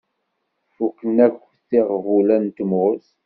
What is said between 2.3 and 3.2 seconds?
n tmurt.